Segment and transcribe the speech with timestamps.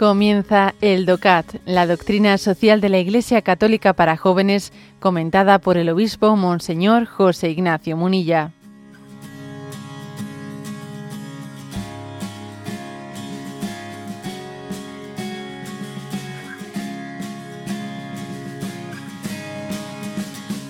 [0.00, 5.90] Comienza el DOCAT, la doctrina social de la Iglesia Católica para jóvenes, comentada por el
[5.90, 8.50] obispo Monseñor José Ignacio Munilla.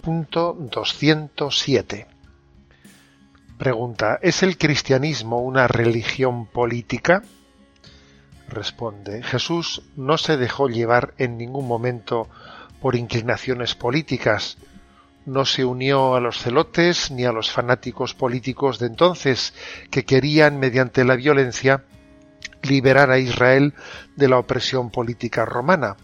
[0.00, 2.08] Punto 207.
[3.56, 7.22] Pregunta, ¿es el cristianismo una religión política?
[8.52, 12.28] Responde, Jesús no se dejó llevar en ningún momento
[12.82, 14.58] por inclinaciones políticas,
[15.24, 19.54] no se unió a los celotes ni a los fanáticos políticos de entonces
[19.90, 21.84] que querían, mediante la violencia,
[22.62, 23.72] liberar a Israel
[24.16, 25.96] de la opresión política romana.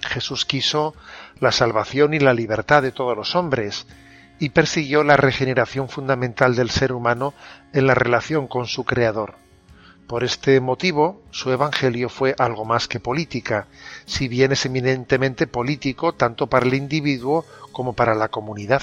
[0.00, 0.94] Jesús quiso
[1.40, 3.86] la salvación y la libertad de todos los hombres
[4.38, 7.34] y persiguió la regeneración fundamental del ser humano
[7.74, 9.49] en la relación con su Creador.
[10.10, 13.68] Por este motivo, su Evangelio fue algo más que política,
[14.06, 18.82] si bien es eminentemente político tanto para el individuo como para la comunidad.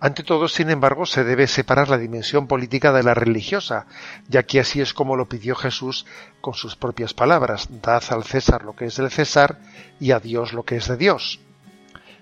[0.00, 3.86] Ante todo, sin embargo, se debe separar la dimensión política de la religiosa,
[4.26, 6.04] ya que así es como lo pidió Jesús
[6.40, 9.60] con sus propias palabras, dad al César lo que es del César
[10.00, 11.38] y a Dios lo que es de Dios.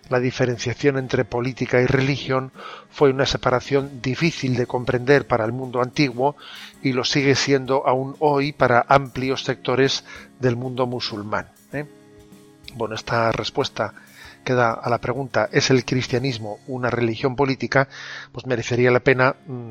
[0.09, 2.53] La diferenciación entre política y religión
[2.91, 6.37] fue una separación difícil de comprender para el mundo antiguo
[6.83, 10.05] y lo sigue siendo aún hoy para amplios sectores
[10.39, 11.49] del mundo musulmán.
[11.73, 11.87] ¿eh?
[12.75, 13.95] Bueno, esta respuesta
[14.45, 17.89] que da a la pregunta ¿es el cristianismo una religión política?
[18.31, 19.71] Pues merecería la pena mm,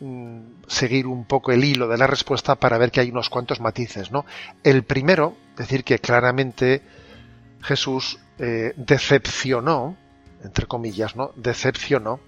[0.00, 3.60] mm, seguir un poco el hilo de la respuesta para ver que hay unos cuantos
[3.60, 4.10] matices.
[4.10, 4.24] ¿no?
[4.62, 6.80] El primero, decir que claramente
[7.60, 9.96] Jesús eh, decepcionó,
[10.42, 11.30] entre comillas, ¿no?
[11.36, 12.18] Decepcionó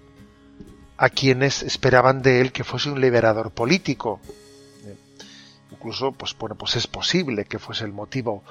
[0.95, 4.21] a quienes esperaban de él que fuese un liberador político.
[4.85, 4.95] Eh,
[5.71, 8.43] incluso, pues bueno, pues es posible que fuese el motivo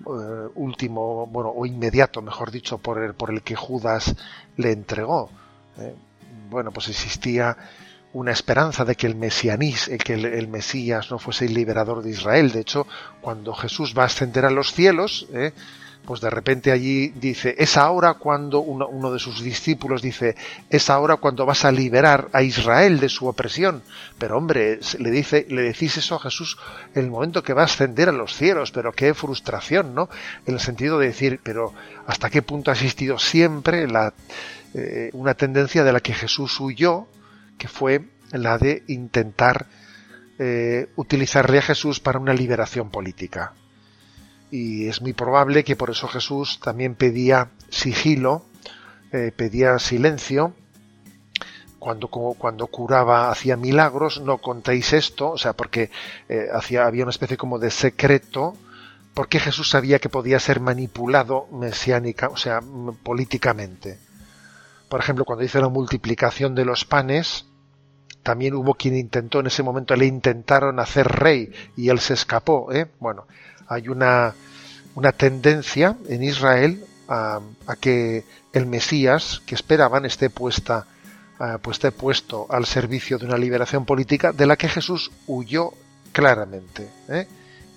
[0.00, 4.14] eh, último, bueno, o inmediato, mejor dicho, por el, por el que Judas
[4.56, 5.30] le entregó.
[6.48, 7.56] bueno, pues existía
[8.14, 12.52] una esperanza de que el mesianís, que el, Mesías no fuese el liberador de Israel.
[12.52, 12.86] De hecho,
[13.20, 15.26] cuando Jesús va a ascender a los cielos.
[16.04, 20.34] Pues de repente allí dice, es ahora cuando uno, de sus discípulos dice,
[20.68, 23.82] es ahora cuando vas a liberar a Israel de su opresión.
[24.18, 26.58] Pero hombre, le dice, le decís eso a Jesús
[26.94, 30.08] el momento que va a ascender a los cielos, pero qué frustración, ¿no?
[30.46, 31.72] En el sentido de decir, pero
[32.06, 34.12] hasta qué punto ha existido siempre la,
[34.74, 37.06] eh, una tendencia de la que Jesús huyó,
[37.58, 38.02] que fue
[38.32, 39.66] la de intentar
[40.38, 43.52] eh, utilizarle a Jesús para una liberación política
[44.52, 48.44] y es muy probable que por eso Jesús también pedía sigilo,
[49.10, 50.52] eh, pedía silencio,
[51.78, 55.90] cuando, cuando curaba, hacía milagros, no contéis esto, o sea, porque
[56.28, 58.54] eh, hacía, había una especie como de secreto,
[59.14, 62.60] porque Jesús sabía que podía ser manipulado mesiánica, o sea,
[63.02, 63.98] políticamente.
[64.90, 67.46] Por ejemplo, cuando dice la multiplicación de los panes,
[68.22, 72.70] también hubo quien intentó, en ese momento le intentaron hacer rey y él se escapó,
[72.70, 72.86] ¿eh?
[73.00, 73.26] Bueno,
[73.72, 74.34] hay una,
[74.94, 77.40] una tendencia en Israel a,
[77.80, 80.86] que el Mesías que esperaban esté puesta
[81.60, 85.72] pues esté puesto al servicio de una liberación política de la que Jesús huyó
[86.12, 87.26] claramente ¿eh?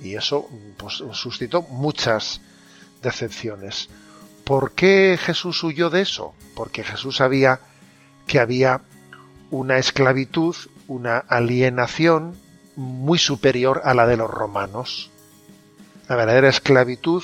[0.01, 0.47] y eso
[0.77, 2.41] pues, suscitó muchas
[3.01, 3.89] decepciones.
[4.43, 6.35] ¿Por qué Jesús huyó de eso?
[6.53, 7.59] Porque Jesús sabía
[8.27, 8.81] que había
[9.49, 10.55] una esclavitud,
[10.87, 12.35] una alienación
[12.75, 15.09] muy superior a la de los romanos.
[16.07, 17.23] La verdadera esclavitud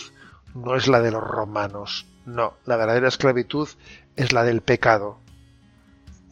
[0.55, 3.67] no es la de los romanos, no, la verdadera esclavitud
[4.15, 5.19] es la del pecado.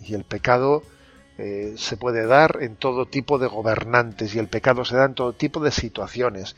[0.02, 0.84] Y el pecado
[1.38, 5.14] eh, se puede dar en todo tipo de gobernantes y el pecado se da en
[5.14, 6.56] todo tipo de situaciones.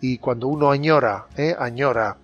[0.00, 2.16] Y cuando uno añora, eh, añora,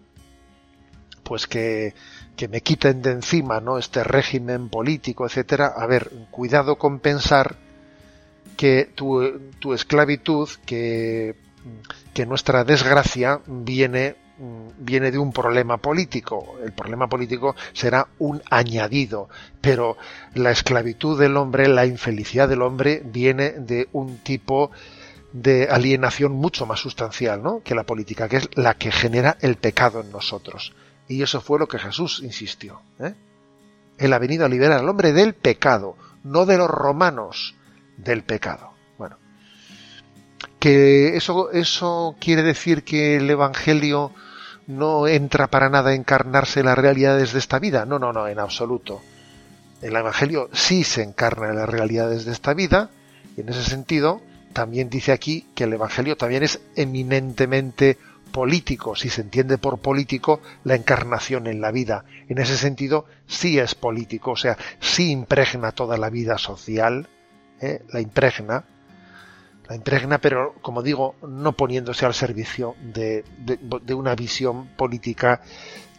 [1.22, 1.94] pues que,
[2.36, 3.78] que me quiten de encima, ¿no?
[3.78, 5.74] Este régimen político, etcétera.
[5.76, 7.56] A ver, cuidado con pensar
[8.56, 11.36] que tu, tu esclavitud, que
[12.14, 14.16] que nuestra desgracia viene,
[14.78, 16.56] viene de un problema político.
[16.64, 19.28] El problema político será un añadido,
[19.60, 19.96] pero
[20.34, 24.70] la esclavitud del hombre, la infelicidad del hombre viene de un tipo
[25.32, 27.62] de alienación mucho más sustancial ¿no?
[27.62, 30.72] que la política, que es la que genera el pecado en nosotros.
[31.06, 32.82] Y eso fue lo que Jesús insistió.
[32.98, 33.14] ¿eh?
[33.98, 37.54] Él ha venido a liberar al hombre del pecado, no de los romanos,
[37.96, 38.67] del pecado
[40.58, 44.12] que eso, eso quiere decir que el Evangelio
[44.66, 47.84] no entra para nada a encarnarse en las realidades de esta vida.
[47.86, 49.00] No, no, no, en absoluto.
[49.80, 52.90] El Evangelio sí se encarna en las realidades de esta vida
[53.36, 54.20] y en ese sentido
[54.52, 57.96] también dice aquí que el Evangelio también es eminentemente
[58.32, 62.04] político, si se entiende por político la encarnación en la vida.
[62.28, 67.08] En ese sentido, sí es político, o sea, sí impregna toda la vida social,
[67.60, 67.82] ¿eh?
[67.92, 68.64] la impregna,
[69.68, 73.24] la impregna, pero como digo, no poniéndose al servicio de,
[73.94, 75.42] una visión política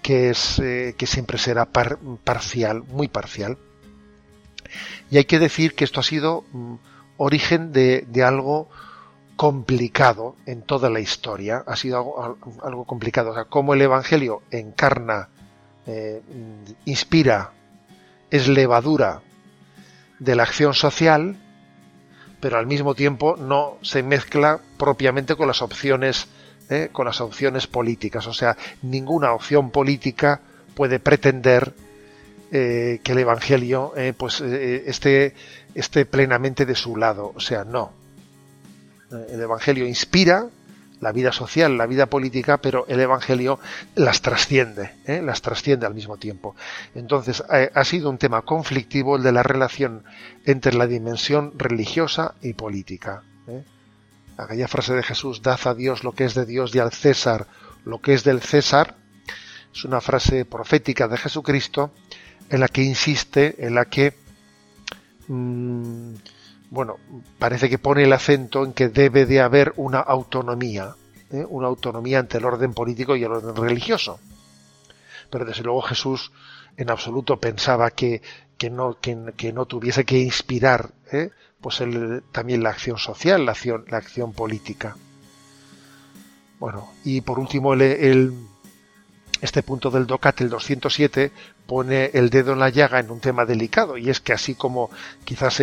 [0.02, 3.58] que, es, eh, que siempre será parcial, muy parcial.
[5.12, 6.76] Y hay que decir que esto ha sido mm,
[7.18, 8.70] origen de, de algo
[9.40, 13.32] complicado en toda la historia, ha sido algo, complicado.
[13.32, 15.30] O sea, cómo el Evangelio encarna,
[15.86, 16.22] eh,
[16.84, 17.54] inspira,
[18.30, 19.22] es levadura
[20.20, 21.38] de la acción social,
[22.40, 26.28] pero al mismo tiempo no se mezcla propiamente con las opciones,
[26.70, 28.28] eh, con las opciones políticas.
[28.28, 30.42] O sea, ninguna opción política
[30.76, 31.74] puede pretender
[32.52, 35.36] eh, que el Evangelio pues esté,
[35.76, 37.32] esté plenamente de su lado.
[37.36, 38.00] O sea, no
[39.12, 40.48] el Evangelio inspira
[41.02, 43.60] la vida social, la vida política, pero el Evangelio
[43.96, 45.22] las trasciende, ¿eh?
[45.22, 46.56] las trasciende al mismo tiempo.
[46.96, 50.04] Entonces, ha sido un tema conflictivo el de la relación
[50.46, 53.24] entre la dimensión religiosa y política.
[53.48, 53.64] ¿eh?
[54.38, 57.48] Aquella frase de Jesús, dad a Dios lo que es de Dios y al César
[57.86, 58.96] lo que es del César,
[59.74, 61.92] es una frase profética de Jesucristo
[62.50, 64.14] en la que insiste, en la que
[65.28, 66.14] mm,
[66.70, 66.98] bueno,
[67.38, 70.96] parece que pone el acento en que debe de haber una autonomía,
[71.32, 71.46] ¿eh?
[71.50, 74.20] una autonomía ante el orden político y el orden religioso.
[75.30, 76.32] Pero desde luego Jesús
[76.78, 78.22] en absoluto pensaba que,
[78.58, 81.32] que, no, que, no tuviese que inspirar ¿eh?
[81.60, 81.82] pues
[82.32, 84.96] también la acción social, la acción, la acción política.
[86.60, 88.34] Bueno, y por último el
[89.42, 91.32] este punto del DOCAT, el 207,
[91.70, 94.90] pone el dedo en la llaga en un tema delicado, y es que así como
[95.24, 95.62] quizás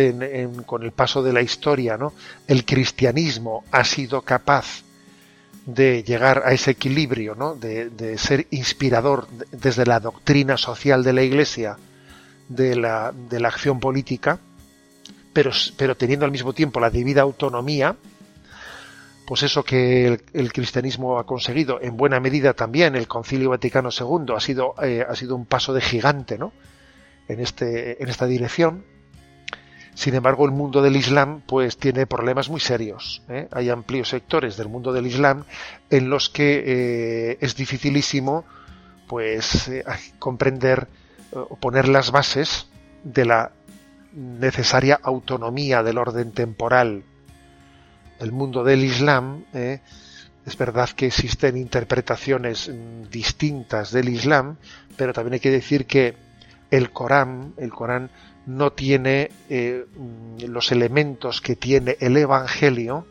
[0.65, 2.13] con el paso de la historia, ¿no?
[2.47, 4.83] el cristianismo ha sido capaz
[5.65, 7.55] de llegar a ese equilibrio, ¿no?
[7.55, 11.75] de, ser inspirador desde la doctrina social de la Iglesia,
[12.47, 14.39] de la, de la acción política,
[15.33, 17.97] pero, pero teniendo al mismo tiempo la debida autonomía,
[19.27, 24.33] pues eso que el, cristianismo ha conseguido en buena medida también el Concilio Vaticano II
[24.33, 26.53] ha sido eh, ha sido un paso de gigante ¿no?
[27.27, 28.85] en este en esta dirección
[29.95, 33.49] sin embargo el mundo del Islam pues tiene problemas muy serios ¿eh?
[33.51, 35.43] hay amplios sectores del mundo del Islam
[35.89, 38.45] en los que eh, es dificilísimo
[39.09, 39.69] pues
[40.19, 40.87] comprender
[41.33, 42.69] o poner las bases
[43.03, 43.51] de la
[44.13, 47.03] necesaria autonomía del orden temporal
[48.19, 49.79] el mundo del Islam, eh,
[50.45, 54.57] es verdad que existen interpretaciones mm, distintas del Islam,
[54.95, 56.15] pero también hay que decir que
[56.71, 58.09] el Corán, el Corán
[58.45, 63.05] no tiene eh, mm, los elementos que tiene el Evangelio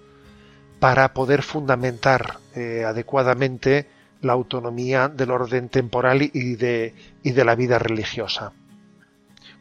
[0.81, 3.87] para poder fundamentar eh, adecuadamente
[4.23, 8.53] la autonomía del orden temporal y de, y de la vida religiosa.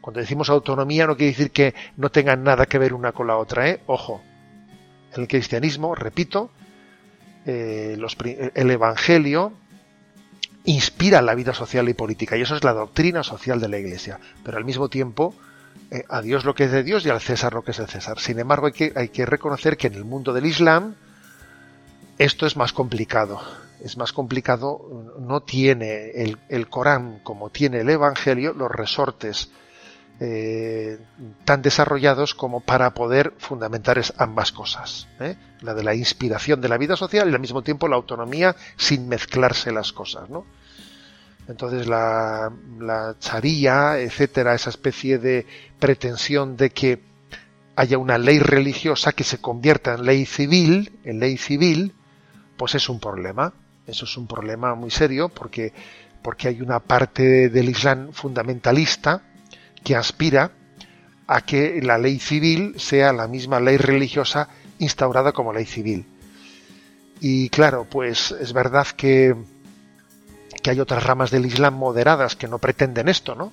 [0.00, 3.36] Cuando decimos autonomía no quiere decir que no tengan nada que ver una con la
[3.36, 3.80] otra, ¿eh?
[3.86, 4.22] Ojo,
[5.16, 6.50] el cristianismo, repito,
[7.46, 7.98] eh,
[8.54, 9.52] el Evangelio
[10.64, 14.18] inspira la vida social y política y eso es la doctrina social de la Iglesia,
[14.44, 15.34] pero al mismo tiempo
[15.90, 17.86] eh, a Dios lo que es de Dios y al César lo que es de
[17.86, 18.18] César.
[18.18, 20.96] Sin embargo, hay que, hay que reconocer que en el mundo del Islam
[22.18, 23.40] esto es más complicado.
[23.80, 29.50] Es más complicado, no tiene el, el Corán como tiene el Evangelio los resortes
[30.18, 30.98] eh,
[31.44, 35.08] tan desarrollados como para poder fundamentar ambas cosas.
[35.20, 35.36] ¿eh?
[35.60, 39.08] La de la inspiración de la vida social y al mismo tiempo la autonomía sin
[39.08, 40.30] mezclarse las cosas.
[40.30, 40.46] ¿no?
[41.48, 45.46] Entonces la, la charía, etcétera, esa especie de
[45.78, 47.02] pretensión de que
[47.76, 51.92] haya una ley religiosa que se convierta en ley civil, en ley civil,
[52.56, 53.52] pues es un problema.
[53.86, 55.74] Eso es un problema muy serio porque,
[56.22, 59.22] porque hay una parte del Islam fundamentalista
[59.86, 60.50] que aspira
[61.28, 64.48] a que la ley civil sea la misma ley religiosa
[64.80, 66.04] instaurada como ley civil.
[67.20, 69.36] Y claro, pues es verdad que,
[70.60, 73.52] que hay otras ramas del Islam moderadas que no pretenden esto, ¿no?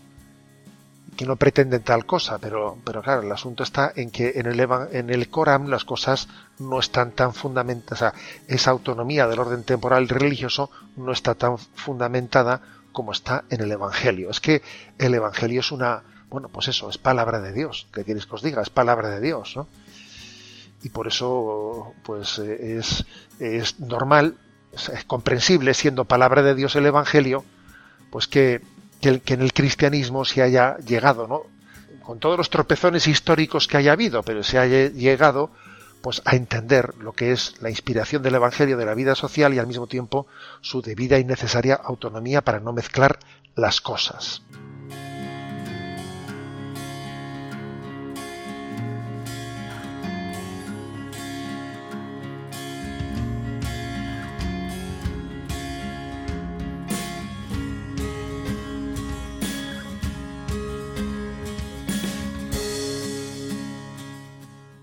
[1.15, 4.59] Que no pretenden tal cosa, pero, pero claro, el asunto está en que en el,
[4.91, 8.13] en el Corán las cosas no están tan fundamentadas, o sea,
[8.47, 12.59] esa autonomía del orden temporal religioso no está tan fundamentada
[12.91, 14.31] como está en el Evangelio.
[14.31, 14.63] Es que
[14.97, 16.01] el Evangelio es una,
[16.33, 17.85] bueno, pues eso, es palabra de Dios.
[17.93, 18.63] ¿Qué queréis que os diga?
[18.63, 19.67] Es palabra de Dios, ¿no?
[20.81, 23.05] Y por eso, pues eh, es,
[23.39, 24.35] es normal,
[24.71, 27.45] es comprensible, siendo palabra de Dios el Evangelio,
[28.09, 28.61] pues que,
[28.99, 31.43] que, en el cristianismo se haya llegado, ¿no?
[32.01, 35.51] Con todos los tropezones históricos que haya habido, pero se haya llegado
[36.01, 39.59] pues a entender lo que es la inspiración del Evangelio de la vida social y
[39.59, 40.25] al mismo tiempo
[40.61, 43.19] su debida y necesaria autonomía para no mezclar
[43.55, 44.41] las cosas.